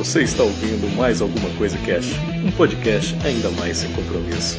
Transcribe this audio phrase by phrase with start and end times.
[0.00, 4.56] Você está ouvindo mais alguma coisa Cash, um podcast ainda mais sem compromisso.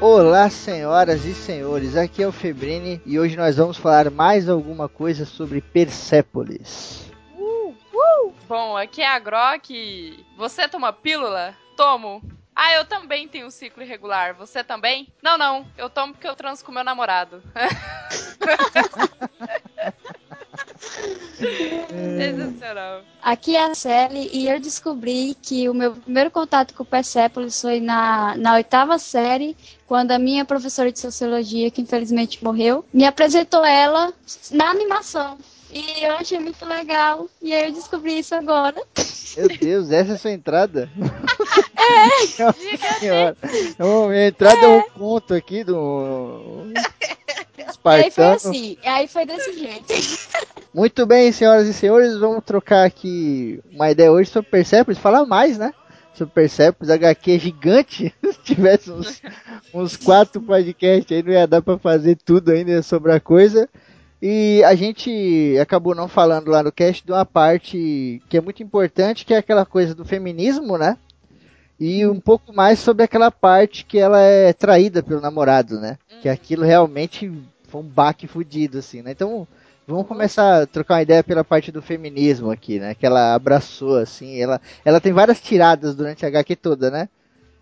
[0.00, 4.88] Olá, senhoras e senhores, aqui é o Febrini e hoje nós vamos falar mais alguma
[4.88, 7.10] coisa sobre Persépolis.
[7.36, 8.32] Uh, uh.
[8.48, 10.24] Bom, aqui é a Grok.
[10.38, 11.56] Você toma pílula?
[11.76, 12.22] Tomo.
[12.64, 14.36] Ah, eu também tenho um ciclo irregular.
[14.36, 15.08] Você também?
[15.20, 15.66] Não, não.
[15.76, 17.42] Eu tomo porque eu transo com meu namorado.
[22.16, 23.02] Sensacional.
[23.20, 27.60] Aqui é a Sally e eu descobri que o meu primeiro contato com o Persepolis
[27.60, 33.04] foi na, na oitava série, quando a minha professora de sociologia, que infelizmente morreu, me
[33.04, 34.12] apresentou ela
[34.52, 35.36] na animação.
[35.72, 37.28] E eu achei muito legal.
[37.40, 38.80] E aí eu descobri isso agora.
[39.36, 40.90] Meu Deus, essa é a sua entrada?
[41.78, 42.42] é!
[42.42, 43.36] Nossa senhora.
[43.42, 44.64] Então, minha entrada é.
[44.64, 46.66] é um conto aqui do.
[47.56, 48.02] Espartano.
[48.02, 49.94] E aí foi assim, aí foi desse jeito.
[50.74, 55.58] Muito bem, senhoras e senhores, vamos trocar aqui uma ideia hoje sobre Persepolis, falar mais,
[55.58, 55.72] né?
[56.14, 58.14] Sobre Persepolis, HQ é gigante.
[58.24, 59.22] Se tivesse uns,
[59.72, 63.68] uns quatro podcasts aí, não ia dar pra fazer tudo ainda sobre a coisa.
[64.24, 68.62] E a gente acabou não falando lá no cast de uma parte que é muito
[68.62, 70.96] importante, que é aquela coisa do feminismo, né?
[71.80, 75.98] E um pouco mais sobre aquela parte que ela é traída pelo namorado, né?
[76.20, 76.34] Que uhum.
[76.34, 77.32] aquilo realmente
[77.66, 79.10] foi um baque fudido, assim, né?
[79.10, 79.44] Então,
[79.88, 82.94] vamos começar a trocar uma ideia pela parte do feminismo aqui, né?
[82.94, 87.08] Que ela abraçou, assim, ela, ela tem várias tiradas durante a HQ toda, né?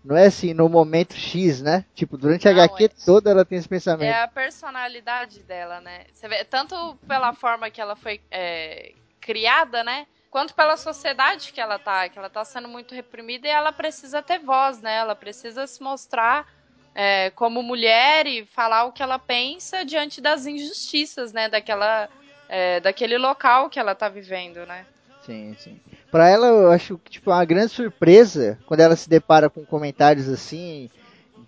[0.03, 1.85] Não é assim, no momento X, né?
[1.93, 4.09] Tipo, durante a não, HQ é, toda ela tem esse pensamento.
[4.09, 6.05] É a personalidade dela, né?
[6.13, 10.07] Você vê, tanto pela forma que ela foi é, criada, né?
[10.31, 14.23] Quanto pela sociedade que ela tá, que ela tá sendo muito reprimida e ela precisa
[14.23, 14.95] ter voz, né?
[14.95, 16.47] Ela precisa se mostrar
[16.95, 21.47] é, como mulher e falar o que ela pensa diante das injustiças, né?
[21.47, 22.09] Daquela,
[22.49, 24.85] é, daquele local que ela tá vivendo, né?
[25.25, 25.79] Sim, sim.
[26.11, 30.27] Pra ela, eu acho que tipo, uma grande surpresa quando ela se depara com comentários
[30.27, 30.89] assim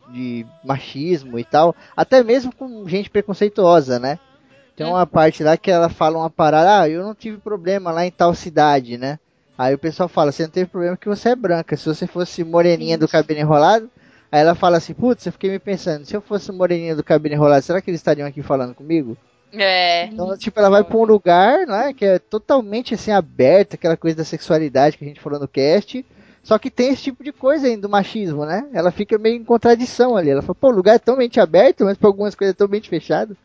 [0.10, 4.20] de machismo e tal, até mesmo com gente preconceituosa, né?
[4.76, 8.06] Tem uma parte lá que ela fala uma parada, ah, eu não tive problema lá
[8.06, 9.20] em tal cidade, né?
[9.58, 11.78] Aí o pessoal fala, você não teve problema porque você é branca.
[11.78, 13.90] Se você fosse moreninha do cabelo enrolado,
[14.32, 17.36] aí ela fala assim, putz, eu fiquei me pensando, se eu fosse moreninha do cabelo
[17.36, 19.16] enrolado, será que eles estariam aqui falando comigo?
[19.54, 20.06] É.
[20.06, 24.18] Então, tipo, ela vai pra um lugar, né, que é totalmente assim aberto, aquela coisa
[24.18, 26.06] da sexualidade que a gente falou no cast.
[26.42, 28.68] Só que tem esse tipo de coisa ainda do machismo, né?
[28.74, 30.30] Ela fica meio em contradição ali.
[30.30, 33.38] Ela fala, pô, o lugar é totalmente aberto, mas pra algumas coisas é totalmente fechado.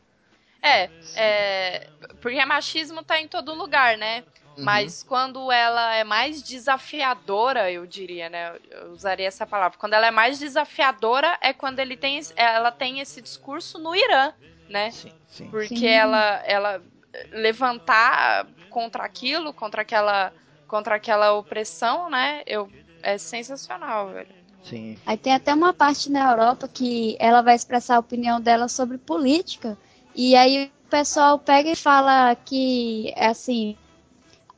[0.61, 1.87] É, é,
[2.21, 4.25] porque machismo tá em todo lugar, né?
[4.57, 4.65] Uhum.
[4.65, 8.53] Mas quando ela é mais desafiadora, eu diria, né?
[8.69, 9.79] Eu usaria essa palavra.
[9.79, 14.33] Quando ela é mais desafiadora é quando ele tem, ela tem esse discurso no Irã
[14.69, 14.91] né?
[14.91, 15.51] Sim, sim.
[15.51, 15.87] Porque sim.
[15.87, 16.83] ela ela
[17.31, 20.33] levantar contra aquilo, contra aquela
[20.67, 22.43] contra aquela opressão, né?
[22.47, 22.69] Eu
[23.03, 24.39] é sensacional, velho.
[24.63, 24.99] Sim.
[25.07, 28.99] Aí tem até uma parte na Europa que ela vai expressar a opinião dela sobre
[28.99, 29.79] política
[30.15, 33.77] e aí o pessoal pega e fala que é assim,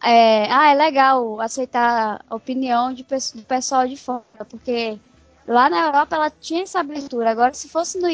[0.02, 4.98] é, ah, é legal aceitar a opinião de, do pessoal de fora, porque
[5.46, 7.30] lá na Europa ela tinha essa abertura.
[7.30, 8.08] Agora, se fosse no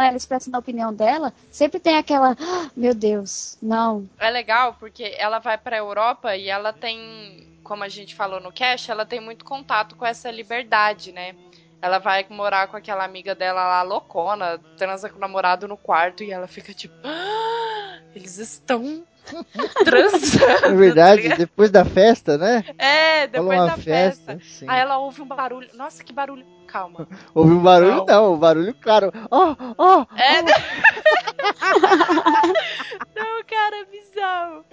[0.00, 4.08] ela expressando a opinião dela, sempre tem aquela, ah, meu Deus, não.
[4.18, 8.40] É legal porque ela vai para a Europa e ela tem, como a gente falou
[8.40, 11.34] no cast, ela tem muito contato com essa liberdade, né?
[11.80, 16.22] Ela vai morar com aquela amiga dela lá, loucona, transa com o namorado no quarto
[16.22, 19.04] e ela fica tipo, ah, eles estão
[19.84, 20.66] transando.
[20.66, 22.64] É verdade, tá depois da festa, né?
[22.78, 24.38] É, depois da festa.
[24.38, 24.66] festa.
[24.68, 25.68] Aí ela ouve um barulho.
[25.74, 26.44] Nossa, que barulho.
[26.66, 27.06] Calma.
[27.34, 28.12] Ouve um barulho, Calma.
[28.12, 29.12] não, um barulho claro.
[29.30, 30.00] Ó, oh, ó.
[30.00, 30.40] Oh, é.
[30.40, 30.44] Oh.
[33.14, 34.64] não, cara, é bizarro.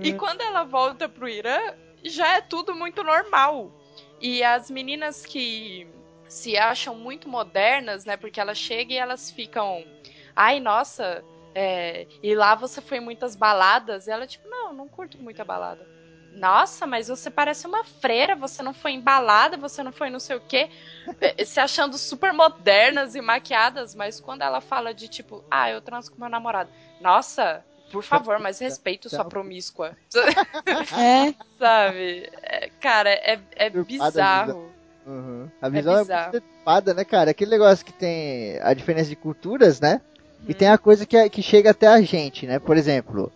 [0.00, 0.16] E hum.
[0.16, 1.56] quando ela volta pro Irã,
[2.02, 3.70] já é tudo muito normal.
[4.20, 5.86] E as meninas que
[6.28, 8.16] se acham muito modernas, né?
[8.16, 9.84] Porque elas chegam e elas ficam.
[10.34, 11.22] Ai, nossa,
[11.58, 14.06] é, e lá você foi em muitas baladas.
[14.06, 15.88] E ela, tipo, não, não curto muita balada.
[16.34, 20.20] Nossa, mas você parece uma freira, você não foi em balada, você não foi não
[20.20, 20.68] sei o quê.
[21.18, 25.80] É, se achando super modernas e maquiadas, mas quando ela fala de tipo, ah, eu
[25.80, 26.68] transo com meu namorado.
[27.00, 29.96] Nossa, por favor, mas respeito sua promíscua.
[30.94, 31.34] É.
[31.58, 32.30] Sabe?
[32.42, 34.70] É, cara, é, é bizarro.
[35.06, 35.50] Uhum.
[35.62, 37.30] A visão é, é né, cara?
[37.30, 40.02] Aquele negócio que tem a diferença de culturas, né?
[40.48, 42.58] E tem a coisa que, é, que chega até a gente, né?
[42.58, 43.32] Por exemplo,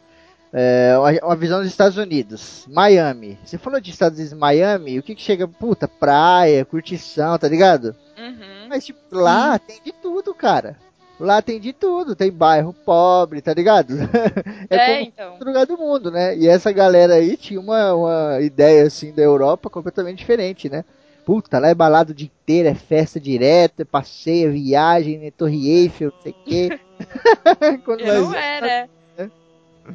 [0.53, 3.39] é, uma, visão dos Estados Unidos, Miami.
[3.45, 5.47] Você falou de Estados Unidos, Miami, o que que chega?
[5.47, 7.95] Puta, praia, curtição, tá ligado?
[8.19, 8.69] Uhum.
[8.69, 9.65] Mas tipo, lá Sim.
[9.67, 10.77] tem de tudo, cara.
[11.19, 13.95] lá tem de tudo, tem bairro pobre, tá ligado?
[14.69, 15.33] é, é como então.
[15.39, 16.37] todo lugar do mundo, né?
[16.37, 20.85] E essa galera aí tinha uma, uma ideia assim da Europa completamente diferente, né?
[21.31, 25.31] Puta, lá é balado o dia inteiro, é festa direto, é passeio, é viagem, é
[25.31, 26.81] Torre Eiffel, não sei o quê.
[28.05, 28.89] não era.
[29.17, 29.31] É.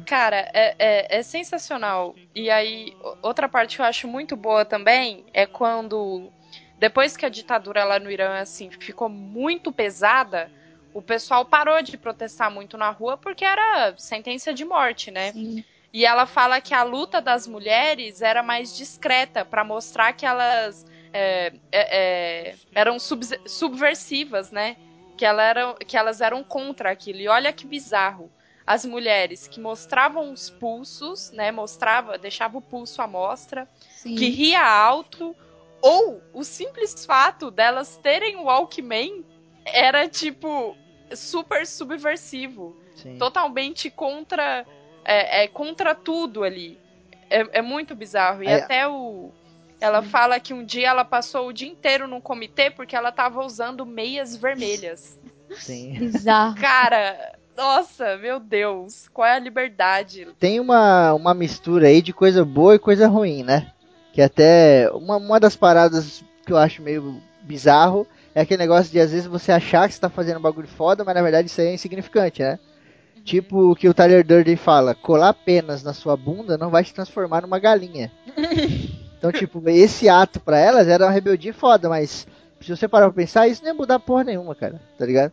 [0.06, 2.14] Cara, é, é, é, sensacional.
[2.34, 6.32] E aí, outra parte que eu acho muito boa também é quando,
[6.78, 10.50] depois que a ditadura lá no Irã, assim, ficou muito pesada,
[10.94, 15.32] o pessoal parou de protestar muito na rua porque era sentença de morte, né?
[15.32, 15.62] Sim.
[15.92, 20.95] E ela fala que a luta das mulheres era mais discreta para mostrar que elas
[21.16, 21.98] é, é,
[22.50, 24.76] é, eram sub, subversivas, né?
[25.16, 27.18] Que, ela era, que elas eram contra aquilo.
[27.20, 28.30] E olha que bizarro.
[28.66, 31.50] As mulheres que mostravam os pulsos, né?
[31.50, 34.14] Mostrava, deixava o pulso à mostra, Sim.
[34.16, 35.34] que ria alto,
[35.80, 39.24] ou o simples fato delas terem o Walkman
[39.64, 40.76] era tipo
[41.14, 42.76] super subversivo.
[42.96, 43.16] Sim.
[43.16, 44.66] Totalmente contra.
[45.04, 46.78] É, é, contra tudo ali.
[47.30, 48.42] É, é muito bizarro.
[48.42, 49.30] E até o,
[49.80, 50.08] ela Sim.
[50.08, 53.84] fala que um dia ela passou o dia inteiro num comitê porque ela tava usando
[53.84, 55.18] meias vermelhas.
[55.58, 55.94] Sim.
[55.98, 56.56] Bizarro.
[56.56, 60.28] Cara, nossa, meu Deus, qual é a liberdade?
[60.38, 63.72] Tem uma, uma mistura aí de coisa boa e coisa ruim, né?
[64.12, 69.00] Que até uma, uma das paradas que eu acho meio bizarro é aquele negócio de
[69.00, 71.60] às vezes você achar que você tá fazendo um bagulho foda, mas na verdade isso
[71.60, 72.58] aí é insignificante, né?
[73.16, 73.22] Uhum.
[73.22, 76.92] Tipo o que o Tyler Durden fala, colar penas na sua bunda não vai te
[76.92, 78.12] transformar numa galinha.
[79.18, 82.26] Então, tipo, esse ato pra elas era uma rebeldia foda, mas
[82.60, 85.32] se você parar pra pensar, isso não ia mudar porra nenhuma, cara, tá ligado?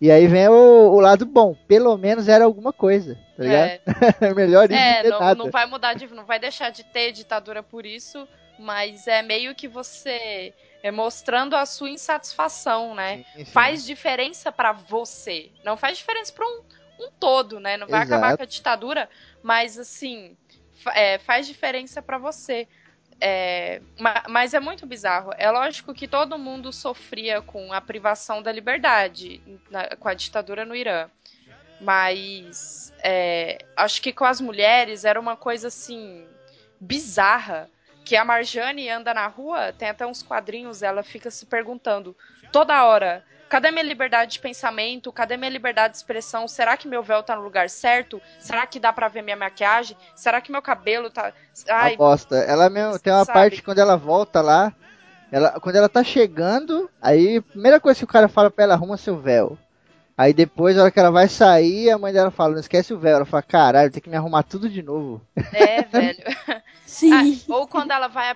[0.00, 3.80] E aí vem o, o lado bom, pelo menos era alguma coisa, tá ligado?
[4.20, 5.34] É, é melhor isso é, não, nada.
[5.36, 8.26] não vai mudar, de, não vai deixar de ter ditadura por isso,
[8.58, 10.52] mas é meio que você
[10.82, 13.18] é mostrando a sua insatisfação, né?
[13.18, 13.44] Sim, sim.
[13.44, 16.62] Faz diferença para você, não faz diferença para um,
[17.06, 17.76] um todo, né?
[17.76, 18.14] Não vai Exato.
[18.14, 19.08] acabar com a ditadura,
[19.40, 20.36] mas assim,
[20.94, 22.66] é, faz diferença para você.
[23.24, 23.80] É,
[24.28, 25.30] mas é muito bizarro.
[25.38, 29.40] É lógico que todo mundo sofria com a privação da liberdade
[29.70, 31.08] na, com a ditadura no Irã.
[31.80, 36.26] Mas é, acho que com as mulheres era uma coisa assim
[36.80, 37.70] bizarra.
[38.04, 42.16] Que a Marjane anda na rua, tem até uns quadrinhos, ela fica se perguntando
[42.50, 45.12] toda hora Cadê minha liberdade de pensamento?
[45.12, 46.48] Cadê minha liberdade de expressão?
[46.48, 48.18] Será que meu véu tá no lugar certo?
[48.38, 49.94] Será que dá para ver minha maquiagem?
[50.16, 51.34] Será que meu cabelo tá.
[51.68, 52.36] Ai, bosta.
[52.36, 53.38] Ela mesmo tem uma sabe?
[53.38, 54.72] parte quando ela volta lá.
[55.30, 58.72] Ela, quando ela tá chegando, aí a primeira coisa que o cara fala pra ela,
[58.72, 59.58] arruma seu véu.
[60.16, 62.98] Aí depois, na hora que ela vai sair, a mãe dela fala, não esquece o
[62.98, 63.16] véu.
[63.16, 65.20] Ela fala, caralho, tem que me arrumar tudo de novo.
[65.52, 66.22] É, velho.
[66.84, 67.12] Sim.
[67.48, 68.28] Ah, ou quando ela vai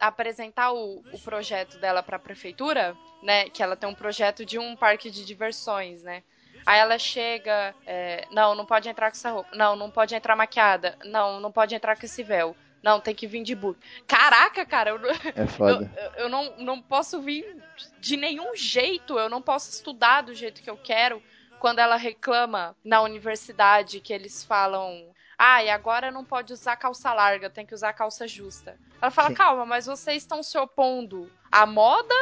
[0.00, 3.48] apresentar o, o projeto dela pra prefeitura, né?
[3.50, 6.22] Que ela tem um projeto de um parque de diversões, né?
[6.64, 9.50] Aí ela chega, é, não, não pode entrar com essa roupa.
[9.54, 10.96] Não, não pode entrar maquiada.
[11.04, 12.56] Não, não pode entrar com esse véu.
[12.82, 13.76] Não, tem que vir de burro.
[14.06, 15.00] Caraca, cara, eu,
[15.34, 15.90] é foda.
[15.96, 17.56] eu, eu não, não posso vir
[17.98, 19.18] de nenhum jeito.
[19.18, 21.22] Eu não posso estudar do jeito que eu quero.
[21.58, 27.12] Quando ela reclama na universidade que eles falam ah, e agora não pode usar calça
[27.14, 28.76] larga, tem que usar calça justa.
[29.00, 29.34] Ela fala, Sim.
[29.34, 32.14] calma, mas vocês estão se opondo à moda?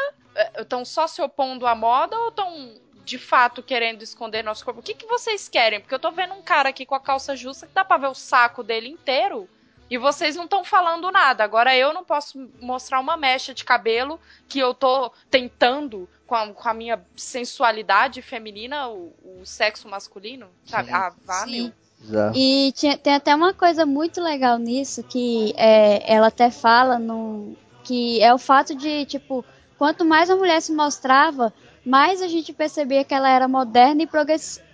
[0.58, 2.74] Estão é, só se opondo à moda ou estão
[3.06, 4.80] de fato querendo esconder nosso corpo?
[4.80, 5.80] O que, que vocês querem?
[5.80, 8.08] Porque eu tô vendo um cara aqui com a calça justa que dá pra ver
[8.08, 9.48] o saco dele inteiro.
[9.88, 11.44] E vocês não estão falando nada.
[11.44, 16.48] Agora eu não posso mostrar uma mecha de cabelo que eu tô tentando com a,
[16.52, 20.88] com a minha sensualidade feminina, o, o sexo masculino, sabe?
[20.88, 20.94] Sim.
[20.94, 21.72] Ah, vá, meu.
[22.34, 27.56] E tinha, tem até uma coisa muito legal nisso que é, ela até fala no,
[27.82, 29.44] que é o fato de, tipo,
[29.78, 31.52] quanto mais a mulher se mostrava,
[31.84, 34.08] mais a gente percebia que ela era moderna e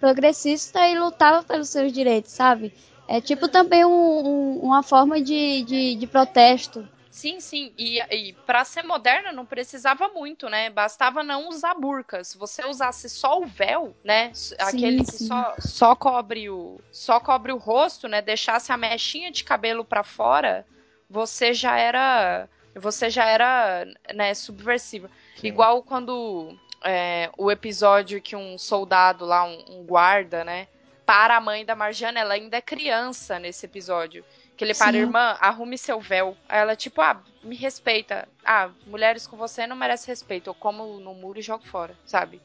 [0.01, 2.75] progressista e lutava pelos seus direitos, sabe?
[3.09, 7.75] É tipo também um, um, uma forma de, de, de protesto Sim, sim.
[7.77, 10.71] E, e para ser moderna não precisava muito, né?
[10.71, 12.25] Bastava não usar burca.
[12.25, 14.31] Se você usasse só o véu, né?
[14.33, 15.19] Sim, aquele sim.
[15.19, 18.23] que só, só cobre o só cobre o rosto, né?
[18.23, 20.67] Deixasse a mechinha de cabelo para fora,
[21.09, 25.11] você já era você já era, né, subversiva.
[25.37, 25.49] Sim.
[25.49, 30.67] Igual quando é, o episódio que um soldado lá, um, um guarda, né?
[31.05, 34.25] Para a mãe da Marjana, ela ainda é criança nesse episódio.
[34.57, 36.37] Que ele para, irmã, arrume seu véu.
[36.49, 38.29] Aí ela, tipo, ah, me respeita.
[38.45, 40.51] Ah, mulheres com você não merecem respeito.
[40.51, 42.41] Eu como no muro e jogo fora, sabe?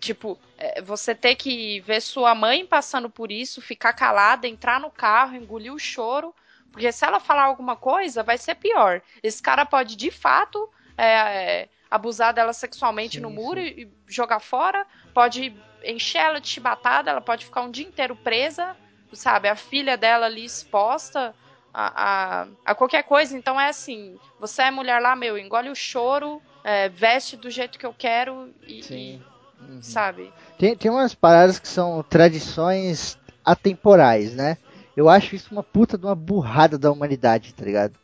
[0.00, 4.90] Tipo, é, você ter que ver sua mãe passando por isso, ficar calada, entrar no
[4.90, 6.34] carro, engolir o choro.
[6.70, 9.00] Porque se ela falar alguma coisa, vai ser pior.
[9.22, 13.66] Esse cara pode, de fato, é, é, abusar dela sexualmente Sim, no muro sim.
[13.66, 18.76] e jogar fora, pode encher ela de chibatada, ela pode ficar um dia inteiro presa,
[19.12, 19.48] sabe?
[19.48, 21.34] A filha dela ali exposta
[21.72, 23.36] a, a, a qualquer coisa.
[23.36, 27.78] Então é assim: você é mulher lá, meu, engole o choro, é, veste do jeito
[27.78, 28.82] que eu quero e.
[28.82, 29.22] Sim.
[29.60, 29.82] Uhum.
[29.82, 30.30] sabe?
[30.58, 34.58] Tem, tem umas paradas que são tradições atemporais, né?
[34.96, 37.94] Eu acho isso uma puta de uma burrada da humanidade, tá ligado?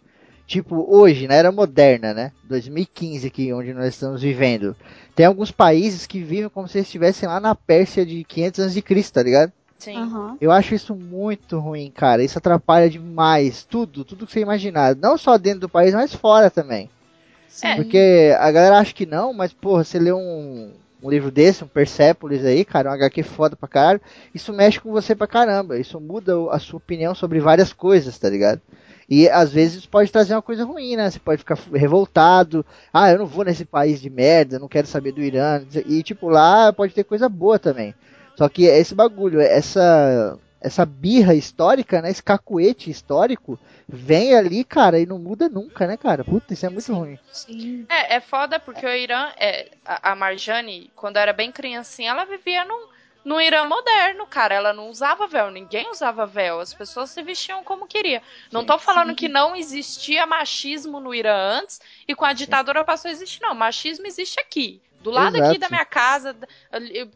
[0.51, 2.33] Tipo, hoje, na era moderna, né?
[2.43, 4.75] 2015 aqui, onde nós estamos vivendo.
[5.15, 8.83] Tem alguns países que vivem como se estivessem lá na Pérsia de 500 anos de
[8.83, 9.53] Cristo, tá ligado?
[9.79, 9.97] Sim.
[9.97, 10.37] Aham.
[10.41, 12.25] Eu acho isso muito ruim, cara.
[12.25, 14.97] Isso atrapalha demais tudo, tudo que você imaginar.
[14.97, 16.91] Não só dentro do país, mas fora também.
[17.63, 17.77] É.
[17.77, 21.69] Porque a galera acha que não, mas porra, você lê um, um livro desse, um
[21.69, 24.01] Persepolis aí, cara, um HQ foda pra caralho,
[24.35, 25.79] isso mexe com você pra caramba.
[25.79, 28.61] Isso muda a sua opinião sobre várias coisas, tá ligado?
[29.11, 31.11] E às vezes isso pode trazer uma coisa ruim, né?
[31.11, 32.65] Você pode ficar revoltado.
[32.93, 35.61] Ah, eu não vou nesse país de merda, não quero saber do Irã.
[35.85, 37.93] E tipo, lá pode ter coisa boa também.
[38.37, 42.11] Só que esse bagulho, essa essa birra histórica, né?
[42.11, 46.23] Esse cacuete histórico, vem ali, cara, e não muda nunca, né, cara?
[46.23, 47.19] Puta, isso é muito ruim.
[47.33, 47.87] Sim.
[47.89, 52.27] É, é foda porque o Irã, é, a, a Marjane, quando era bem criancinha, ela
[52.27, 52.89] vivia num,
[53.25, 54.55] num Irã moderno, cara.
[54.55, 56.61] Ela não usava véu, ninguém usava véu.
[56.61, 58.23] As pessoas se vestiam como queria.
[58.51, 63.09] Não tô falando que não existia machismo no Irã antes e com a ditadura passou
[63.09, 63.55] a existir, não.
[63.55, 64.81] Machismo existe aqui.
[65.01, 65.51] Do lado Exato.
[65.51, 66.37] aqui da minha casa,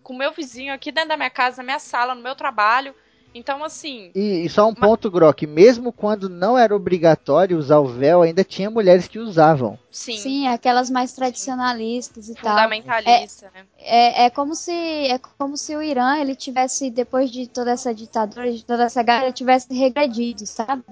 [0.02, 2.94] com o meu vizinho aqui dentro da minha casa, na minha sala, no meu trabalho.
[3.34, 7.86] Então, assim, E, e só um ponto, Grok, mesmo quando não era obrigatório usar o
[7.86, 9.76] véu, ainda tinha mulheres que usavam.
[9.90, 12.52] sim, Sim, aquelas mais tradicionalistas e tal.
[12.52, 13.66] fundamentalista, né?
[13.78, 17.92] É, é como se é como se o Irã ele tivesse depois de toda essa
[17.92, 20.84] ditadura, de toda essa guerra, ele tivesse regredido, sabe?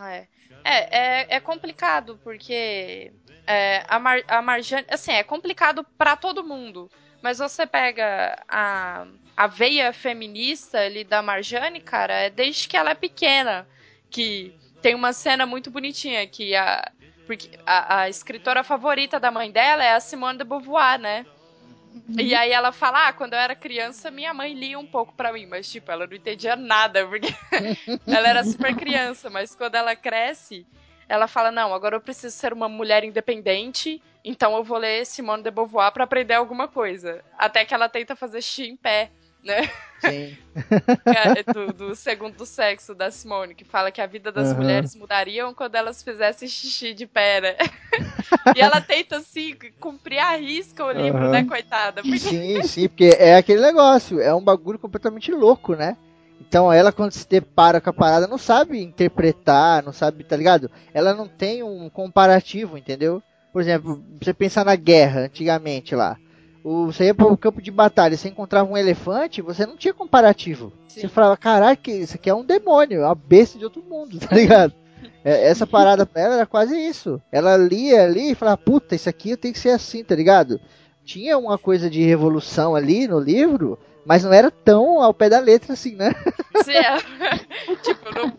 [0.00, 0.26] É,
[0.64, 3.12] é, é, é complicado, porque
[3.46, 4.86] é, a, Mar, a Marjane.
[4.90, 6.90] Assim, é complicado pra todo mundo.
[7.22, 9.06] Mas você pega a,
[9.36, 13.66] a veia feminista ali da Marjane, cara, é desde que ela é pequena.
[14.10, 16.90] Que tem uma cena muito bonitinha que a.
[17.26, 21.26] Porque a, a escritora favorita da mãe dela é a Simone de Beauvoir, né?
[22.16, 25.32] E aí ela fala, ah, quando eu era criança, minha mãe lia um pouco pra
[25.32, 27.28] mim, mas tipo, ela não entendia nada, porque
[28.06, 30.66] ela era super criança, mas quando ela cresce,
[31.08, 35.42] ela fala, não, agora eu preciso ser uma mulher independente, então eu vou ler Simone
[35.42, 37.22] de Beauvoir pra aprender alguma coisa.
[37.38, 39.10] Até que ela tenta fazer xixi em pé,
[39.42, 39.68] né?
[39.98, 40.36] Sim.
[41.06, 44.58] É, do, do segundo do sexo da Simone, que fala que a vida das Aham.
[44.60, 47.56] mulheres mudariam quando elas fizessem xixi de pé, né?
[48.54, 51.30] e ela tenta, assim, cumprir a risca o livro, Aham.
[51.30, 52.02] né, coitada?
[52.02, 55.96] Porque Sim, sim, porque é aquele negócio, é um bagulho completamente louco, né?
[56.40, 60.70] Então ela quando se depara com a parada não sabe interpretar, não sabe, tá ligado?
[60.94, 63.22] Ela não tem um comparativo, entendeu?
[63.58, 66.16] Por exemplo, você pensar na guerra antigamente lá.
[66.62, 70.72] O, você ia pro campo de batalha, você encontrava um elefante, você não tinha comparativo.
[70.86, 71.00] Sim.
[71.00, 74.32] Você falava, caraca, isso aqui é um demônio, é uma besta de outro mundo, tá
[74.36, 74.72] ligado?
[75.24, 77.20] É, essa parada pra ela era quase isso.
[77.32, 80.60] Ela lia ali e falava, puta, isso aqui tem que ser assim, tá ligado?
[81.04, 85.40] Tinha uma coisa de revolução ali no livro, mas não era tão ao pé da
[85.40, 86.12] letra assim, né?
[86.68, 88.32] É- tipo, não-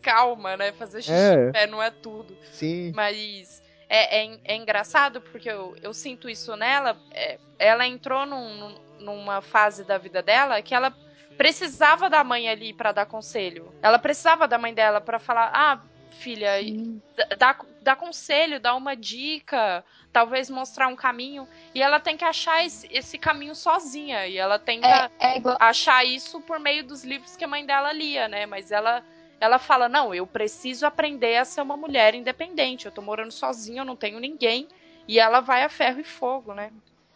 [0.00, 0.72] calma, né?
[0.72, 1.50] Fazer xixi É.
[1.50, 2.34] pé não é tudo.
[2.52, 2.92] Sim.
[2.94, 6.96] Mas é, é, é engraçado porque eu, eu sinto isso nela.
[7.12, 10.94] é, ela entrou num- num- numa fase da vida dela que ela
[11.36, 13.74] precisava da mãe ali pra dar conselho.
[13.82, 15.80] Ela precisava da mãe dela pra falar: ah,
[16.12, 17.02] filha, Sim.
[17.38, 21.46] dá, dá conselho, dá uma dica, talvez mostrar um caminho.
[21.74, 24.26] E ela tem que achar esse, esse caminho sozinha.
[24.26, 27.66] E ela tenta É, é igual, achar isso por meio dos livros que a mãe
[27.66, 28.46] dela lia, né?
[28.46, 29.02] Mas ela
[29.40, 32.86] ela fala: "Não, eu preciso aprender a ser uma mulher independente.
[32.86, 34.68] Eu tô morando sozinha, eu não tenho ninguém".
[35.06, 36.70] E ela vai a ferro e fogo, né?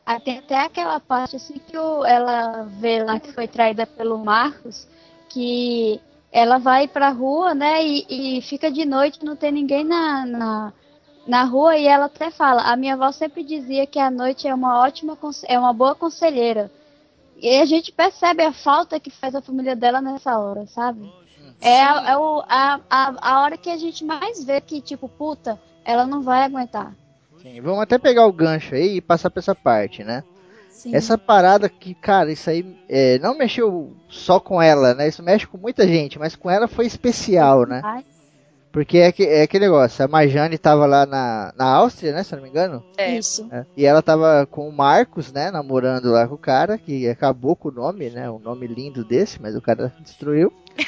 [0.04, 4.88] Ah, tem até aquela parte assim que ela vê lá que foi traída pelo Marcos,
[5.28, 6.00] que
[6.32, 10.72] ela vai pra rua, né, e, e fica de noite, não tem ninguém na, na,
[11.26, 14.54] na rua, e ela até fala, a minha avó sempre dizia que a noite é
[14.54, 16.70] uma ótima, é uma boa conselheira.
[17.36, 21.12] E a gente percebe a falta que faz a família dela nessa hora, sabe?
[21.60, 25.08] É, a, é o, a, a, a hora que a gente mais vê que, tipo,
[25.08, 26.94] puta, ela não vai aguentar.
[27.42, 27.60] Sim.
[27.60, 30.22] Vamos até pegar o gancho aí e passar pra essa parte, né?
[30.70, 30.94] Sim.
[30.94, 35.08] Essa parada que, cara, isso aí é, não mexeu só com ela, né?
[35.08, 37.80] Isso mexe com muita gente, mas com ela foi especial, né?
[38.72, 42.34] Porque é, que, é aquele negócio, a Marjane tava lá na, na Áustria, né, se
[42.34, 42.84] eu não me engano.
[42.96, 43.16] É.
[43.16, 43.48] Isso.
[43.50, 43.64] É.
[43.76, 47.68] E ela tava com o Marcos, né, namorando lá com o cara, que acabou com
[47.68, 50.52] o nome, né, um nome lindo desse, mas o cara destruiu.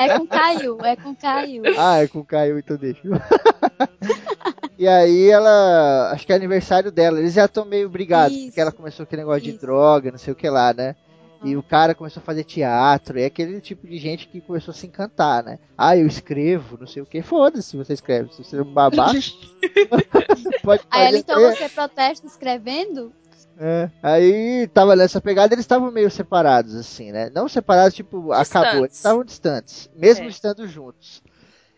[0.00, 1.62] É com Caio, é com Caio.
[1.76, 3.02] Ah, é com o Caio, então deixa.
[4.78, 6.10] E aí ela.
[6.12, 7.18] Acho que é aniversário dela.
[7.18, 8.46] Eles já estão meio brigados, Isso.
[8.46, 9.60] porque ela começou aquele negócio de Isso.
[9.60, 10.96] droga, não sei o que lá, né?
[11.44, 14.74] E o cara começou a fazer teatro, é aquele tipo de gente que começou a
[14.74, 15.58] se encantar, né?
[15.76, 17.20] Ah, eu escrevo, não sei o que.
[17.22, 18.32] Foda-se se você escreve.
[18.32, 19.12] Se você é um babaca,
[20.62, 21.18] pode Aí ela, fazer.
[21.18, 23.12] então você protesta escrevendo?
[23.58, 23.88] É.
[24.02, 27.30] Aí tava nessa pegada, eles estavam meio separados, assim, né?
[27.32, 28.84] Não separados, tipo, acabou.
[28.84, 30.28] Eles estavam distantes, mesmo É.
[30.28, 31.22] estando juntos.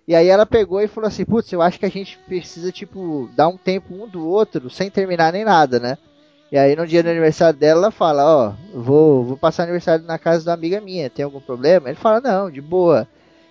[0.09, 3.29] E aí ela pegou e falou assim, putz, eu acho que a gente precisa, tipo,
[3.37, 5.99] dar um tempo um do outro, sem terminar nem nada, né?
[6.51, 10.19] E aí no dia do aniversário dela, ela fala, ó, vou, vou passar aniversário na
[10.19, 11.89] casa da amiga minha, tem algum problema?
[11.89, 13.07] Ele fala, não, de boa.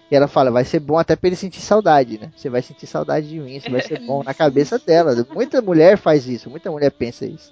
[0.09, 2.31] E ela fala, vai ser bom até pra ele sentir saudade, né?
[2.35, 5.13] Você vai sentir saudade de mim, isso vai ser bom na cabeça dela.
[5.33, 7.51] Muita mulher faz isso, muita mulher pensa isso.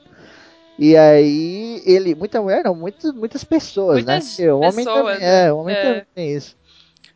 [0.78, 4.30] E aí, ele, muita mulher não, muitas, muitas pessoas, Muitas né?
[4.30, 5.46] Porque o homem pessoas, também, né?
[5.46, 5.82] é, o homem É.
[5.82, 6.56] também tem isso.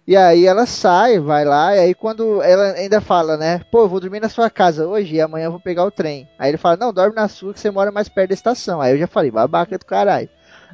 [0.08, 3.60] E aí ela sai, vai lá, e aí quando ela ainda fala, né?
[3.70, 6.30] Pô, eu vou dormir na sua casa hoje e amanhã eu vou pegar o trem.
[6.40, 8.80] Aí ele fala, não, dorme na sua que você mora mais perto da estação.
[8.80, 10.30] Aí eu já falei, babaca do caralho.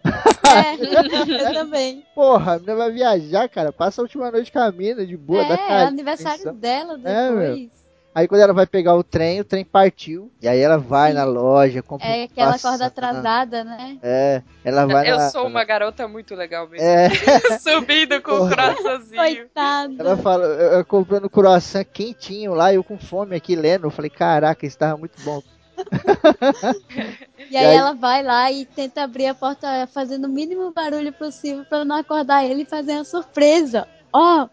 [0.05, 0.75] É,
[1.49, 2.05] eu também.
[2.13, 3.71] Porra, a menina vai viajar, cara.
[3.71, 5.81] Passa a última noite com a mina, de boa, da é, cara.
[5.81, 7.82] é aniversário dela É, depois.
[8.15, 10.31] Aí quando ela vai pegar o trem, o trem partiu.
[10.41, 11.17] E aí ela vai Sim.
[11.17, 12.67] na loja, compra É um que ela croissant.
[12.69, 13.97] acorda atrasada, né?
[14.03, 15.29] É, ela vai Eu na...
[15.31, 16.85] sou uma garota muito legal mesmo.
[16.85, 17.09] É,
[17.59, 19.15] Subindo com o coraçãozinho.
[19.19, 19.93] Coitada.
[19.97, 23.87] ela fala, eu, eu comprando croissant quentinho lá, eu com fome aqui lendo.
[23.87, 25.41] Eu falei, caraca, isso tava muito bom.
[25.75, 25.81] E
[27.41, 31.11] aí, E aí- ela vai lá e tenta abrir a porta fazendo o mínimo barulho
[31.13, 33.87] possível pra não acordar ele e fazer uma surpresa.
[34.13, 34.47] Ó,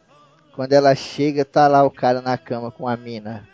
[0.54, 3.46] Quando ela chega, tá lá o cara na cama com a mina.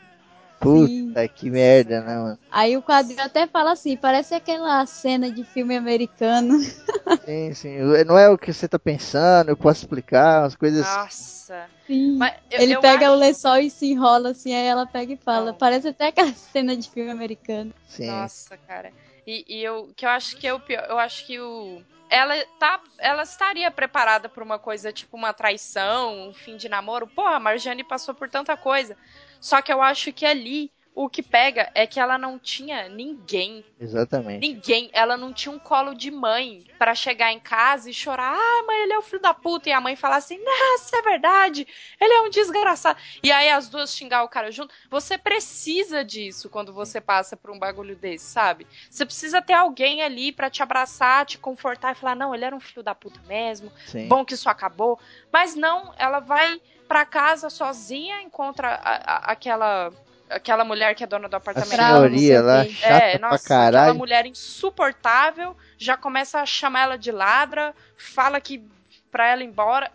[0.58, 1.14] Puta Sim.
[1.34, 2.38] que merda, né, mano?
[2.50, 6.58] aí o quadrinho até fala assim, parece aquela cena de filme americano.
[7.24, 7.78] Sim, sim.
[8.06, 10.86] Não é o que você tá pensando, eu posso explicar, umas coisas.
[10.86, 11.68] Nossa.
[11.86, 12.16] Sim.
[12.18, 15.12] Mas eu- ele eu pega acho- o lençol e se enrola assim, aí ela pega
[15.12, 15.46] e fala.
[15.52, 15.58] Não.
[15.58, 17.72] Parece até aquela cena de filme americano.
[17.86, 18.06] Sim.
[18.06, 18.92] Nossa, cara.
[19.26, 22.34] E, e eu que eu acho que é o pior, eu acho que o ela
[22.60, 27.08] tá, ela estaria preparada pra uma coisa tipo uma traição, um fim de namoro.
[27.08, 28.96] Porra, a Marjane passou por tanta coisa.
[29.40, 33.62] Só que eu acho que ali o que pega é que ela não tinha ninguém,
[33.78, 34.48] Exatamente.
[34.48, 38.64] ninguém, ela não tinha um colo de mãe pra chegar em casa e chorar: "Ah,
[38.66, 41.68] mãe, ele é o filho da puta" e a mãe falar assim: "Nossa, é verdade.
[42.00, 42.98] Ele é um desgraçado".
[43.22, 44.74] E aí as duas xingar o cara junto.
[44.90, 48.66] Você precisa disso quando você passa por um bagulho desse, sabe?
[48.90, 52.56] Você precisa ter alguém ali pra te abraçar, te confortar e falar: "Não, ele era
[52.56, 53.70] um filho da puta mesmo.
[53.84, 54.08] Sim.
[54.08, 54.98] Bom que isso acabou".
[55.30, 59.92] Mas não, ela vai pra casa sozinha, encontra a- a- aquela
[60.28, 61.70] aquela mulher que é dona do A apartamento.
[61.76, 63.94] Brava, senhoria lá, chata É, pra nossa, aquela caralho.
[63.94, 68.60] mulher insuportável já começa a chamar ela de ladra, fala que
[69.10, 69.90] pra ela ir embora.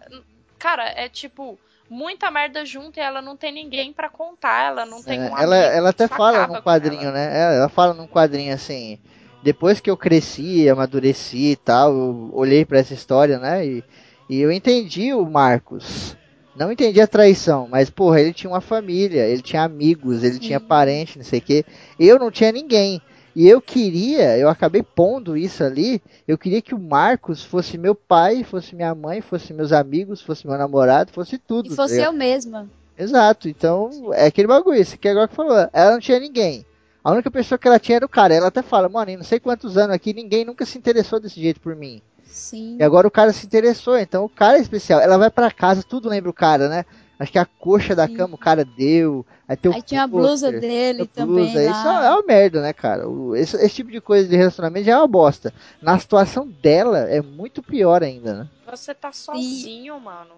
[0.57, 5.03] Cara, é tipo muita merda junto e ela não tem ninguém pra contar, ela não
[5.03, 7.11] tem É, um ela, ela até fala num quadrinho, ela.
[7.11, 7.37] né?
[7.37, 8.97] Ela, ela fala num quadrinho assim.
[9.43, 13.65] Depois que eu cresci, amadureci e tal, eu olhei pra essa história, né?
[13.65, 13.83] E,
[14.29, 16.15] e eu entendi o Marcos.
[16.55, 20.59] Não entendi a traição, mas porra, ele tinha uma família, ele tinha amigos, ele tinha
[20.59, 20.65] Sim.
[20.65, 21.65] parente, não sei o quê.
[21.99, 23.01] Eu não tinha ninguém.
[23.33, 27.95] E eu queria, eu acabei pondo isso ali, eu queria que o Marcos fosse meu
[27.95, 31.67] pai, fosse minha mãe, fosse meus amigos, fosse meu namorado, fosse tudo.
[31.67, 32.07] E tá fosse ligado?
[32.07, 32.69] eu mesma.
[32.97, 36.65] Exato, então é aquele bagulho, isso que agora que falou, ela não tinha ninguém.
[37.03, 38.33] A única pessoa que ela tinha era o cara.
[38.33, 41.41] Ela até fala, mano, em não sei quantos anos aqui, ninguém nunca se interessou desse
[41.41, 42.01] jeito por mim.
[42.31, 42.77] Sim.
[42.79, 44.99] E agora o cara se interessou, então o cara é especial.
[44.99, 46.85] Ela vai pra casa, tudo lembra o cara, né?
[47.19, 48.15] Acho que a coxa da Sim.
[48.15, 49.23] cama o cara deu.
[49.47, 51.45] Aí, tem o Aí tinha a blusa dele a também.
[51.45, 52.05] blusa, Isso lá.
[52.07, 53.07] é uma merda, né, cara?
[53.07, 55.53] O- esse, esse tipo de coisa de relacionamento já é uma bosta.
[55.81, 58.49] Na situação dela, é muito pior ainda, né?
[58.71, 60.31] Você tá sozinho, mano.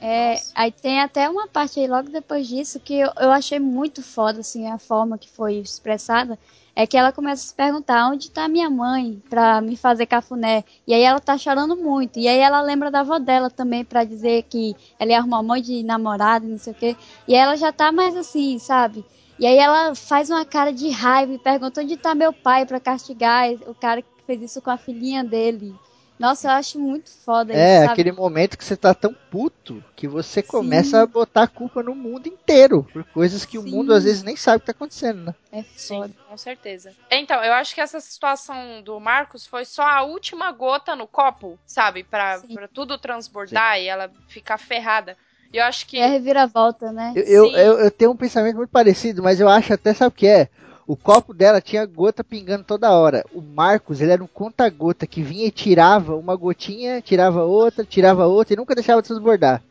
[0.00, 3.58] É, É, aí tem até uma parte aí logo depois disso que eu, eu achei
[3.58, 6.38] muito foda, assim, a forma que foi expressada.
[6.74, 10.64] É que ela começa a se perguntar onde tá minha mãe pra me fazer cafuné.
[10.86, 12.18] E aí ela tá chorando muito.
[12.18, 15.42] E aí ela lembra da avó dela também pra dizer que ela ia arrumar um
[15.44, 16.96] monte de namorado e não sei o quê.
[17.28, 19.04] E aí ela já tá mais assim, sabe?
[19.38, 22.80] E aí ela faz uma cara de raiva e pergunta onde tá meu pai pra
[22.80, 25.74] castigar o cara que fez isso com a filhinha dele.
[26.22, 30.06] Nossa, eu acho muito foda É, isso, aquele momento que você tá tão puto que
[30.06, 31.02] você começa Sim.
[31.02, 32.86] a botar a culpa no mundo inteiro.
[32.92, 33.70] Por coisas que o Sim.
[33.72, 35.34] mundo às vezes nem sabe o que tá acontecendo, né?
[35.50, 36.14] É Sim, foda.
[36.28, 36.94] com certeza.
[37.10, 41.58] Então, eu acho que essa situação do Marcos foi só a última gota no copo,
[41.66, 42.04] sabe?
[42.04, 42.54] Pra, Sim.
[42.54, 45.16] pra tudo transbordar e ela ficar ferrada.
[45.52, 45.98] E eu acho que.
[45.98, 47.14] É a reviravolta, né?
[47.16, 47.56] Eu, eu, Sim.
[47.56, 50.48] eu, eu tenho um pensamento muito parecido, mas eu acho até, sabe o que é?
[50.86, 53.24] O copo dela tinha gota pingando toda hora.
[53.32, 58.26] O Marcos, ele era um conta-gota que vinha e tirava uma gotinha, tirava outra, tirava
[58.26, 59.62] outra e nunca deixava de transbordar.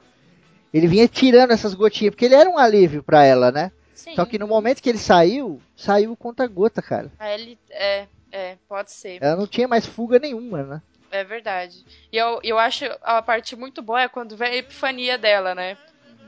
[0.74, 3.72] Ele vinha tirando essas gotinhas, porque ele era um alívio pra ela, né?
[3.94, 4.16] Sim.
[4.16, 7.12] Só que no momento que ele saiu, saiu conta-gota, cara.
[7.20, 7.60] Aí ele.
[7.70, 9.22] É, é, pode ser.
[9.22, 10.82] Ela não tinha mais fuga nenhuma, né?
[11.12, 11.86] É verdade.
[12.12, 15.78] E eu, eu acho a parte muito boa é quando vem a epifania dela, né?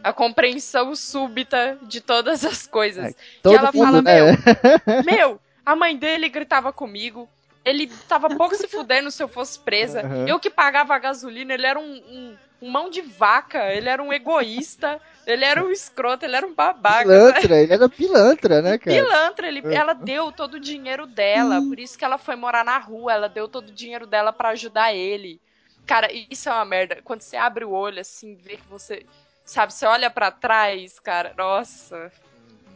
[0.03, 3.05] A compreensão súbita de todas as coisas.
[3.05, 4.15] É, que ela fala, né?
[4.15, 4.37] meu,
[5.05, 7.27] meu, a mãe dele gritava comigo.
[7.65, 10.05] Ele tava pouco se fudendo se eu fosse presa.
[10.05, 10.27] Uhum.
[10.27, 14.03] Eu que pagava a gasolina, ele era um, um, um mão de vaca, ele era
[14.03, 17.05] um egoísta, ele era um escroto, ele era um babaca.
[17.05, 17.15] né?
[17.15, 18.97] Pilantra, ele era pilantra, né, cara?
[18.97, 22.77] Pilantra, ele, ela deu todo o dinheiro dela, por isso que ela foi morar na
[22.77, 25.39] rua, ela deu todo o dinheiro dela pra ajudar ele.
[25.85, 26.99] Cara, isso é uma merda.
[27.03, 29.05] Quando você abre o olho assim, vê que você,
[29.45, 32.11] sabe, você olha pra trás, cara, nossa.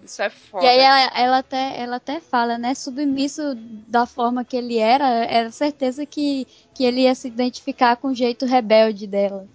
[0.03, 0.65] Isso é foda.
[0.65, 2.73] E aí ela, ela até, ela até fala, né?
[2.73, 3.41] Submisso
[3.87, 8.15] da forma que ele era, era certeza que, que ele ia se identificar com o
[8.15, 9.47] jeito rebelde dela.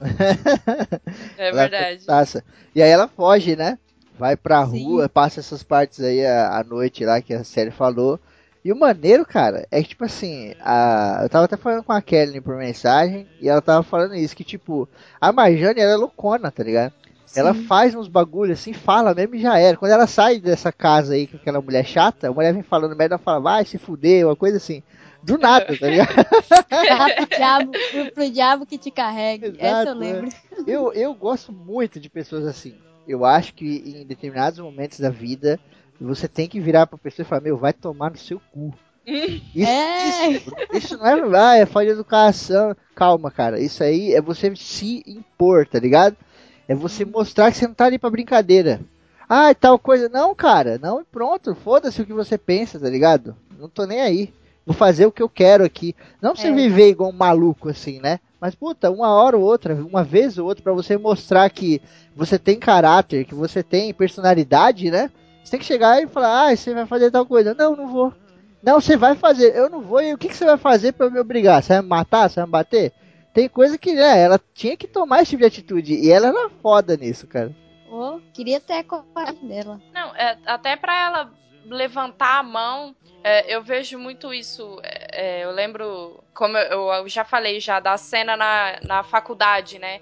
[0.00, 2.04] É Ela verdade.
[2.06, 2.44] passa.
[2.74, 3.78] E aí ela foge, né?
[4.18, 4.84] Vai pra Sim.
[4.84, 8.18] rua, passa essas partes aí à à noite lá que a série falou.
[8.64, 11.20] E o maneiro, cara, é que tipo assim, a...
[11.22, 14.42] eu tava até falando com a Kelly por mensagem, e ela tava falando isso, que
[14.42, 14.88] tipo,
[15.20, 16.94] a Marjane ela é loucona, tá ligado?
[17.36, 17.64] Ela Sim.
[17.64, 19.76] faz uns bagulhos assim, fala mesmo e já era.
[19.76, 23.16] Quando ela sai dessa casa aí com aquela mulher chata, a mulher vem falando merda,
[23.16, 24.82] ela fala, vai se fuder, uma coisa assim.
[25.22, 26.14] Do nada, tá ligado?
[27.16, 29.54] Pro, diabo, pro, pro diabo que te carregue.
[29.58, 30.28] Essa Exato, eu lembro.
[30.66, 32.74] Eu, eu gosto muito de pessoas assim.
[33.08, 35.58] Eu acho que em determinados momentos da vida,
[36.00, 38.72] você tem que virar pra pessoa e falar, meu, vai tomar no seu cu.
[39.06, 40.28] Isso, É.
[40.30, 42.74] isso, isso não é, ah, é falta de educação.
[42.94, 43.60] Calma, cara.
[43.60, 46.16] Isso aí é você se impor, tá ligado?
[46.66, 48.80] É você mostrar que você não tá ali pra brincadeira.
[49.28, 50.08] Ah, e tal coisa.
[50.08, 50.78] Não, cara.
[50.82, 51.54] Não, pronto.
[51.54, 53.36] Foda-se o que você pensa, tá ligado?
[53.58, 54.32] Não tô nem aí.
[54.64, 55.94] Vou fazer o que eu quero aqui.
[56.22, 56.52] Não pra você É.
[56.52, 58.20] viver igual um maluco assim, né?
[58.40, 61.80] Mas, puta, uma hora ou outra, uma vez ou outra, pra você mostrar que
[62.16, 65.10] você tem caráter, que você tem personalidade, né?
[65.44, 67.54] Você tem que chegar e falar, ah, você vai fazer tal coisa.
[67.54, 68.12] Não, não vou.
[68.62, 69.54] Não, você vai fazer.
[69.54, 70.00] Eu não vou.
[70.00, 71.62] E o que, que você vai fazer pra eu me obrigar?
[71.62, 72.30] Você vai me matar?
[72.30, 72.92] Você vai me bater?
[73.34, 75.94] Tem coisa que, né, ela tinha que tomar esse tipo de atitude.
[75.94, 77.54] E ela era foda nisso, cara.
[77.90, 79.80] Ô, queria ter a coragem dela.
[79.92, 81.30] Não, é, até pra ela
[81.66, 84.80] levantar a mão, é, eu vejo muito isso.
[84.82, 89.78] é, é, eu lembro, como eu, eu já falei já, da cena na, na faculdade,
[89.78, 90.00] né?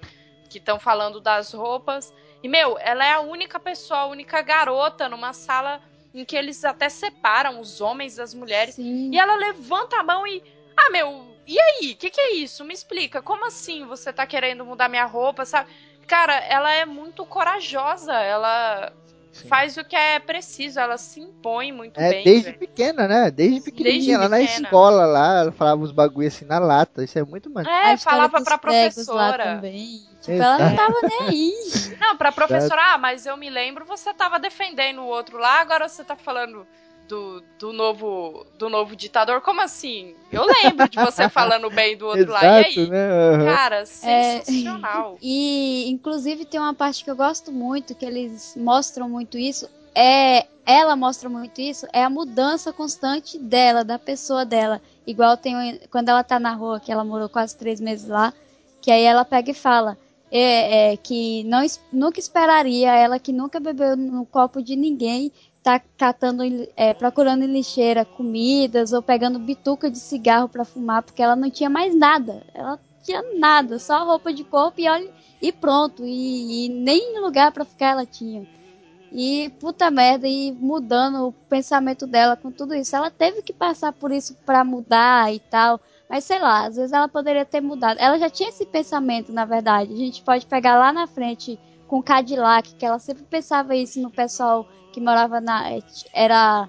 [0.49, 2.13] Que estão falando das roupas.
[2.43, 5.81] E, meu, ela é a única pessoa, a única garota numa sala
[6.13, 8.75] em que eles até separam os homens das mulheres.
[8.75, 9.11] Sim.
[9.11, 10.43] E ela levanta a mão e.
[10.75, 11.93] Ah, meu, e aí?
[11.93, 12.65] O que, que é isso?
[12.65, 13.21] Me explica.
[13.21, 15.71] Como assim você tá querendo mudar minha roupa, sabe?
[16.05, 18.13] Cara, ela é muito corajosa.
[18.13, 18.91] Ela
[19.33, 19.47] Sim.
[19.47, 20.79] faz o que é preciso.
[20.79, 22.23] Ela se impõe muito É, bem.
[22.23, 22.59] desde velho.
[22.59, 23.29] pequena, né?
[23.31, 24.63] Desde pequenininha, lá na pequena.
[24.67, 27.03] escola lá, ela falava uns bagulho assim na lata.
[27.03, 27.75] Isso é muito maneiro.
[27.77, 29.55] É, falava pra professora.
[29.55, 30.01] também.
[30.21, 31.53] Tipo, ela não tava nem aí.
[31.99, 35.89] Não, pra professora, ah, mas eu me lembro, você tava defendendo o outro lá, agora
[35.89, 36.65] você tá falando
[37.07, 39.41] do, do novo do novo ditador.
[39.41, 40.15] Como assim?
[40.31, 42.41] Eu lembro de você falando bem do outro lá.
[42.43, 42.89] E Exato, aí?
[42.89, 43.45] né?
[43.45, 45.17] Cara, sensacional.
[45.21, 49.69] E, inclusive, tem uma parte que eu gosto muito, que eles mostram muito isso.
[49.95, 54.81] É, ela mostra muito isso, é a mudança constante dela, da pessoa dela.
[55.05, 58.33] Igual tem quando ela tá na rua, que ela morou quase três meses lá,
[58.81, 59.97] que aí ela pega e fala
[60.31, 65.31] é, é, que não, nunca esperaria, ela que nunca bebeu no copo de ninguém,
[65.63, 66.43] tá catando,
[66.75, 71.49] é, procurando em lixeira comidas ou pegando bituca de cigarro pra fumar, porque ela não
[71.49, 72.45] tinha mais nada.
[72.53, 75.09] Ela tinha nada, só roupa de corpo e olha
[75.41, 76.05] e pronto.
[76.05, 78.45] E, e nem lugar pra ficar ela tinha.
[79.11, 82.95] E puta merda, e mudando o pensamento dela com tudo isso.
[82.95, 85.79] Ela teve que passar por isso pra mudar e tal.
[86.09, 87.99] Mas sei lá, às vezes ela poderia ter mudado.
[87.99, 89.93] Ela já tinha esse pensamento, na verdade.
[89.93, 91.59] A gente pode pegar lá na frente
[91.93, 95.65] com Cadillac, que ela sempre pensava isso no pessoal que morava na.
[96.11, 96.67] Era.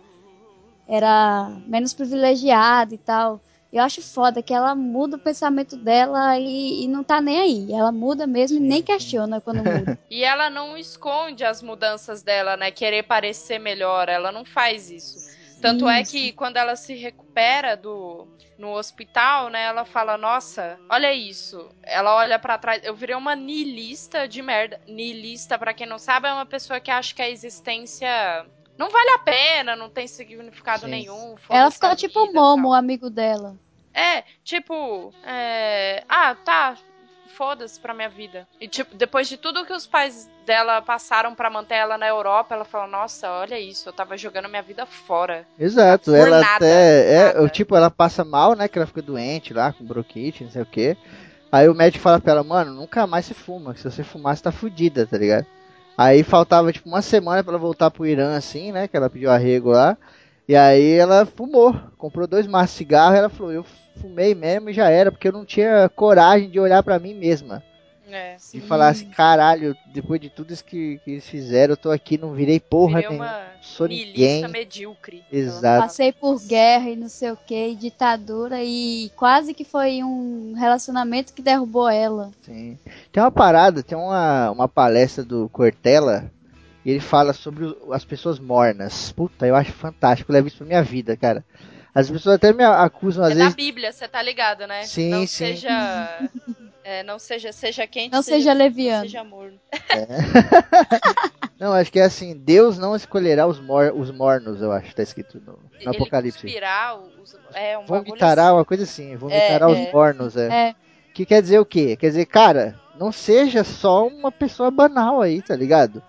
[0.87, 3.41] Era menos privilegiado e tal.
[3.73, 7.73] Eu acho foda que ela muda o pensamento dela e, e não tá nem aí.
[7.73, 9.99] Ela muda mesmo e nem questiona quando muda.
[10.11, 12.71] E ela não esconde as mudanças dela, né?
[12.71, 15.34] Querer parecer melhor, ela não faz isso.
[15.65, 16.13] Tanto é Isso.
[16.13, 21.71] que quando ela se recupera do no hospital, né, ela fala: "Nossa, olha isso".
[21.83, 24.79] Ela olha pra trás, eu virei uma niilista de merda.
[24.87, 28.47] Niilista, pra quem não sabe, é uma pessoa que acha que a existência
[28.77, 30.91] não vale a pena, não tem significado Sim.
[30.91, 31.35] nenhum.
[31.49, 33.57] Ela ficou a tipo o Momo, o amigo dela.
[33.95, 36.05] É, tipo, é...
[36.09, 36.77] ah, tá,
[37.37, 38.47] foda-se pra minha vida.
[38.61, 42.55] E tipo, depois de tudo que os pais dela passaram pra manter ela na Europa,
[42.55, 45.47] ela falou: "Nossa, olha isso, eu tava jogando minha vida fora".
[45.59, 47.13] Exato, Por ela nada, até.
[47.13, 47.43] É, nada.
[47.43, 48.69] o tipo, ela passa mal, né?
[48.69, 50.97] Que ela fica doente lá, com bronquite, não sei o que.
[51.51, 53.77] Aí o médico fala pra ela, mano, nunca mais se fuma.
[53.77, 55.47] Se você fumar, você tá fudida, tá ligado?
[55.97, 58.89] Aí faltava tipo uma semana pra ela voltar pro Irã, assim, né?
[58.89, 59.97] Que ela pediu arrego lá.
[60.47, 63.65] E aí ela fumou, comprou dois maços de cigarro e ela falou, eu
[63.97, 67.63] fumei mesmo e já era, porque eu não tinha coragem de olhar pra mim mesma.
[68.11, 68.37] É.
[68.53, 72.17] E falar assim, caralho, depois de tudo isso que, que eles fizeram, eu tô aqui,
[72.19, 73.25] não virei porra Virei nenhuma.
[73.27, 74.47] uma sou ninguém.
[74.47, 75.25] medíocre.
[75.33, 75.83] Exato.
[75.83, 81.33] Passei por guerra e não sei o que, ditadura, e quase que foi um relacionamento
[81.33, 82.31] que derrubou ela.
[82.43, 82.79] Sim.
[83.11, 86.31] Tem uma parada, tem uma, uma palestra do Cortella,
[86.85, 89.11] e ele fala sobre as pessoas mornas.
[89.13, 91.45] Puta, eu acho fantástico, eu levo isso pra minha vida, cara.
[91.95, 93.51] As pessoas até me acusam às é vezes.
[93.51, 94.83] da Bíblia, você tá ligado, né?
[94.83, 95.27] Sim, não sim.
[95.29, 96.29] seja.
[96.83, 99.03] é, não seja, seja quente, Não seja leviano.
[99.05, 99.59] seja morno.
[101.59, 105.03] Não, acho que é assim, Deus não escolherá os, mor os mornos, eu acho, tá
[105.03, 106.43] escrito no, no Ele Apocalipse.
[106.43, 109.93] cuspirá os, é um Vomitará, uma coisa assim, vomitará É, os é.
[109.93, 110.49] mornos, é.
[110.71, 110.75] É,
[111.15, 111.97] Que quer dizer o quê?
[111.97, 116.03] Quer dizer, cara, não seja só uma pessoa banal aí, tá ligado?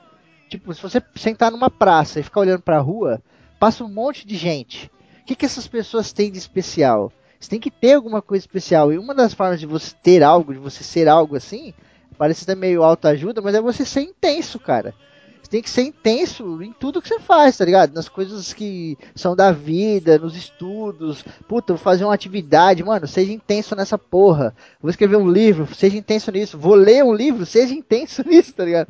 [0.50, 3.22] Tipo, se você sentar numa praça e ficar olhando pra rua,
[3.60, 4.92] passa um monte de gente.
[5.22, 7.12] O que, que essas pessoas têm de especial?
[7.40, 8.94] Você tem que ter alguma coisa especial.
[8.94, 11.74] E uma das formas de você ter algo, de você ser algo assim,
[12.18, 14.94] parece até meio autoajuda, mas é você ser intenso, cara.
[15.42, 17.94] Você tem que ser intenso em tudo que você faz, tá ligado?
[17.94, 21.24] Nas coisas que são da vida, nos estudos.
[21.48, 24.56] Puta, vou fazer uma atividade, mano, seja intenso nessa porra.
[24.82, 26.58] Vou escrever um livro, seja intenso nisso.
[26.58, 28.88] Vou ler um livro, seja intenso nisso, tá ligado?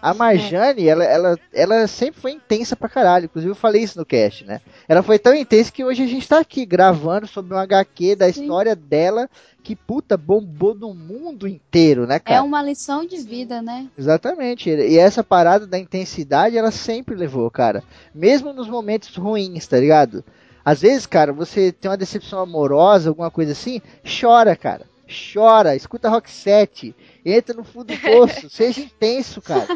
[0.00, 3.24] A Marjane, ela, ela, ela sempre foi intensa pra caralho.
[3.24, 4.60] Inclusive, eu falei isso no cast, né?
[4.88, 8.32] Ela foi tão intensa que hoje a gente tá aqui gravando sobre um HQ da
[8.32, 8.42] Sim.
[8.42, 9.28] história dela
[9.62, 12.38] que, puta, bombou no mundo inteiro, né, cara?
[12.38, 13.88] é uma lição de vida, né?
[13.98, 14.70] Exatamente.
[14.70, 17.82] E essa parada da intensidade, ela sempre levou, cara.
[18.14, 20.24] Mesmo nos momentos ruins, tá ligado?
[20.64, 24.86] Às vezes, cara, você tem uma decepção amorosa, alguma coisa assim, chora, cara.
[25.08, 26.94] Chora, escuta rock set,
[27.24, 29.66] entra no fundo do poço, seja intenso, cara.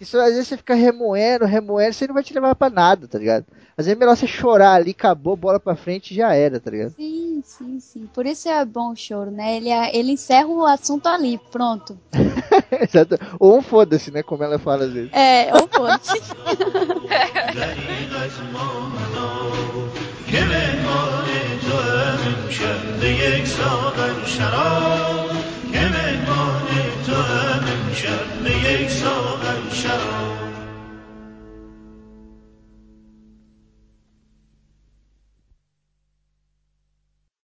[0.00, 3.18] Isso às vezes você fica remoendo, remoendo, você não vai te levar pra nada, tá
[3.18, 3.44] ligado?
[3.76, 6.70] Às vezes é melhor você chorar ali, acabou, bola pra frente e já era, tá
[6.70, 6.94] ligado?
[6.96, 8.08] Sim, sim, sim.
[8.14, 9.56] Por isso é bom o choro, né?
[9.56, 11.98] Ele, ele encerra o assunto ali, pronto.
[12.80, 13.18] Exato.
[13.38, 14.22] Ou um foda-se, né?
[14.22, 15.12] Como ela fala às vezes.
[15.12, 16.20] É, ou foda-se.
[22.26, 25.30] هم شب یک ساغر شراب
[25.72, 26.66] که مهمان
[27.06, 29.74] تو هم شب یک ساغر